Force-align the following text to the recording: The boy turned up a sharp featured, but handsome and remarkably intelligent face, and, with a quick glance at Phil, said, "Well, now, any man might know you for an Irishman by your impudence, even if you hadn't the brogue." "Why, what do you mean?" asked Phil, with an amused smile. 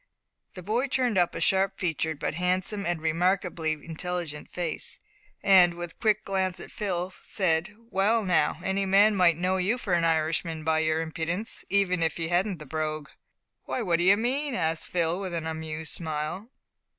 The 0.55 0.63
boy 0.63 0.87
turned 0.87 1.19
up 1.19 1.35
a 1.35 1.39
sharp 1.39 1.77
featured, 1.77 2.17
but 2.17 2.33
handsome 2.33 2.87
and 2.87 2.99
remarkably 2.99 3.73
intelligent 3.73 4.49
face, 4.49 4.99
and, 5.43 5.75
with 5.75 5.91
a 5.91 6.01
quick 6.01 6.25
glance 6.25 6.59
at 6.59 6.71
Phil, 6.71 7.11
said, 7.21 7.75
"Well, 7.77 8.23
now, 8.25 8.57
any 8.63 8.87
man 8.87 9.15
might 9.15 9.37
know 9.37 9.57
you 9.57 9.77
for 9.77 9.93
an 9.93 10.03
Irishman 10.03 10.63
by 10.63 10.79
your 10.79 11.01
impudence, 11.01 11.65
even 11.69 12.01
if 12.01 12.17
you 12.17 12.29
hadn't 12.29 12.57
the 12.57 12.65
brogue." 12.65 13.09
"Why, 13.65 13.83
what 13.83 13.99
do 13.99 14.03
you 14.03 14.17
mean?" 14.17 14.55
asked 14.55 14.87
Phil, 14.87 15.19
with 15.19 15.35
an 15.35 15.45
amused 15.45 15.93
smile. 15.93 16.49